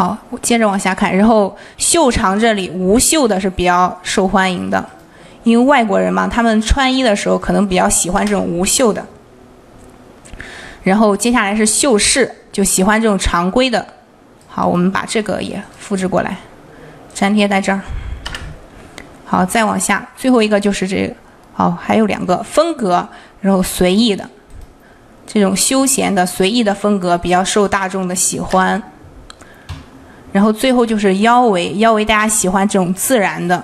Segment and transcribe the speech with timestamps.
[0.00, 4.82] 好，接着往下看，然后袖长这里无袖的是比较受欢迎的，
[5.42, 9.04] 因为外国人嘛，他们穿衣的时候可能比较喜欢这种无袖的。
[10.82, 13.86] 然后接下来是袖饰，就喜欢这种常规的。
[14.48, 16.34] 好，我们把这个也复制过来，
[17.12, 17.82] 粘贴在这儿。
[19.26, 21.14] 好，再往下，最后一个就是这个。
[21.52, 23.06] 好，还有两个风格，
[23.42, 24.26] 然后随意的，
[25.26, 28.82] 这种休闲的、随意的风格比较受大众的喜欢。
[30.32, 33.62] 然后最后就是腰围，腰围大家喜欢这种自然的，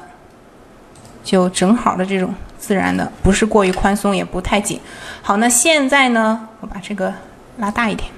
[1.23, 4.80] 就正好的这种自然的，不是过于宽松，也不太紧。
[5.23, 7.12] 好，那现在呢，我把这个
[7.59, 8.10] 拉大一点。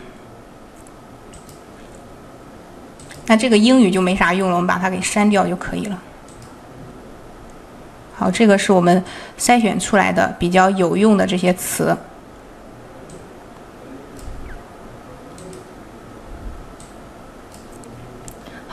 [3.26, 6.02] 那这个英语就没啥用了，我们把它给删掉就可以了。
[8.16, 9.04] 好，这个是我们
[9.38, 11.94] 筛选出来的比较有用的这些词。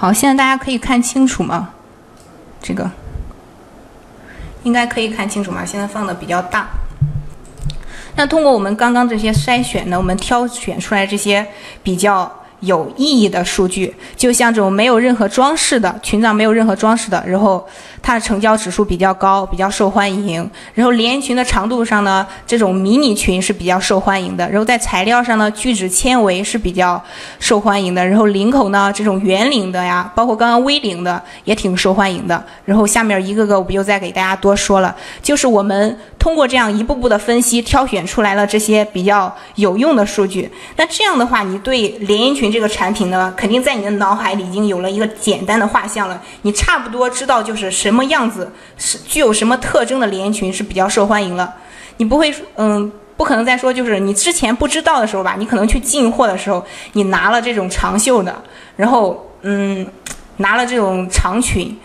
[0.05, 1.69] 好，现在大家可以看清楚吗？
[2.61, 2.91] 这个
[4.61, 5.65] 应该可以看清楚吗？
[5.65, 6.67] 现在放的比较大。
[8.15, 11.47] 那通过我们刚刚这些筛选呢，我们挑选出来这些
[11.81, 12.31] 比较。
[12.61, 17.65] 有意义的数据，就像这种没有任何装饰的裙长，没有任何装饰的，然后
[18.01, 20.49] 它的成交指数比较高，比较受欢迎。
[20.73, 24.49] 然后连衣裙的长度上呢，这种迷你裙是比较受欢迎的。
[24.49, 27.01] 然后在材料上呢，聚酯纤维是比较
[27.39, 28.05] 受欢迎的。
[28.05, 32.43] 然后领口呢，这种圆领的呀，包括刚刚 V 领的也挺受欢迎的。
[32.63, 40.49] 然后下面一个个我不又再给大家多说了，就是我们通过这样一步步的分析，挑选出来了这些比较有用的数据。
[40.75, 42.51] 那这样的话，你对连衣裙。
[42.51, 46.19] 这个产品呢，肯定在你的脑海里已经有了一个简单的画像了。
[46.41, 51.53] 你差不多知道就是什么样子是具有什么特征的连衣裙是比较受欢迎了。
[51.97, 55.35] 你不会，嗯，不可能再说就是你之前不知道的时候吧？
[55.37, 58.35] 你可能去进货的时候，你拿了这种长袖的，
[58.75, 59.85] 然后嗯，
[60.37, 61.77] 拿了这种长裙，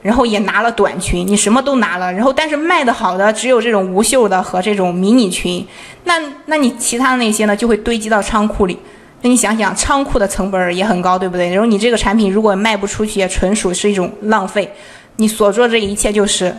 [0.00, 5.66] 然后也拿了短裙，你什么都拿了，然后但是卖的好的只有这种无袖的和这种迷你裙。
[6.04, 6.14] 那
[6.46, 8.78] 那你其他的那些呢，就会堆积到仓库里。
[9.22, 11.50] 那你想想，仓库的成本也很高，对不对？
[11.50, 14.70] 然后你这个产品如果卖不出去，也纯属是一种浪费。
[15.16, 16.54] 你所做这一切就是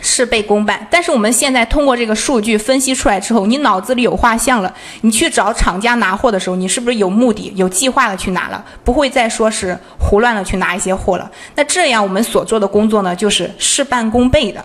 [0.00, 0.86] 事倍功半。
[0.90, 4.72] 但是我们现在通过这个数据分析出来之后，你脑子里有画像了，
[5.02, 8.64] 你去找厂家拿货的时候，你是不是有目的、有计划的去拿了？
[8.84, 11.30] 不会再说是胡乱的去拿一些货了。
[11.54, 14.64] 那这样我们所做的工作呢，就是事半功倍的。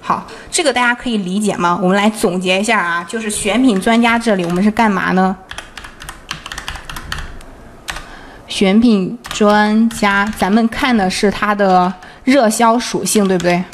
[0.00, 1.78] 好，这个大家可以理解吗？
[1.80, 5.36] 我们来总结一下啊，就是选品专家这里我们是干嘛呢？
[8.60, 11.90] 选品专家，咱们看的是它的
[12.24, 13.64] 热销属性，对不对？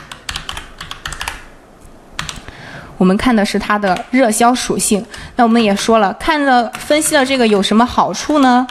[2.96, 5.04] 我们看的是它的热销属性。
[5.34, 8.64] 那我们也说了，看了分析了这个有什么好处呢？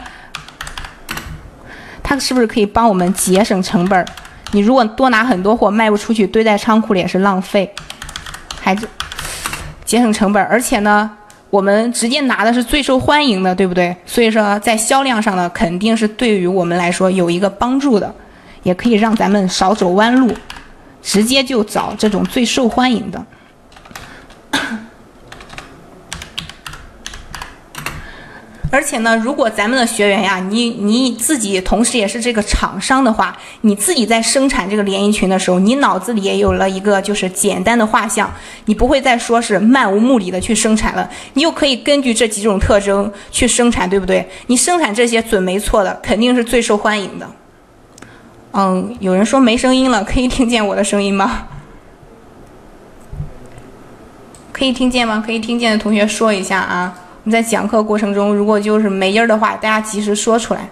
[2.01, 4.07] 它是不是可以帮我们节省成本？
[4.51, 7.75] 你如果多拿很多货卖不出去，堆在仓库里也是浪费，
[8.61, 8.87] 还是
[9.83, 10.41] 节省成本。
[10.45, 11.11] 而且呢，
[11.55, 13.95] 我们直接拿的是最受欢迎的，对不对？
[14.05, 18.13] 所以说在销量上呢，肯定是对于我们来说有一个帮助的，
[18.63, 20.29] 也可以让咱们少走弯路，
[21.01, 23.25] 直接就找这种最受欢迎的。
[28.71, 38.29] 而且呢，如果咱们的学员呀，你你自己同时也是这个厂商的话，你自己在生产这个连衣裙的时候，你脑子里也有了一个就是简单的画像，
[38.65, 44.27] 你不会再说是漫无目的的去生产了，你又可以根据这几种特征去生产，对不对？
[44.47, 47.29] 你生产这些准没错的，肯定是最受欢迎的。
[48.51, 51.47] 嗯，有人说没声音了，可以听见我的声音吗？
[54.51, 55.23] 可以听见吗？
[55.25, 56.97] 可以听见的同学说一下啊。
[57.25, 60.69] 你在讲课过程中，如果就是没音儿的话，大家及时说出来。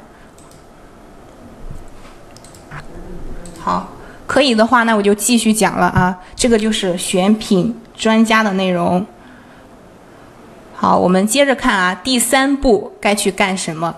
[3.60, 3.90] 好，
[4.28, 6.20] 可以的话，那我就继续讲了啊。
[6.36, 9.04] 这个就是选品专家的内容。
[10.76, 13.96] 好，我们接着看啊，第三步该去干什么？